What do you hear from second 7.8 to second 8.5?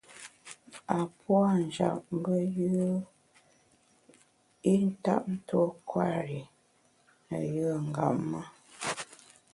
ngap ma.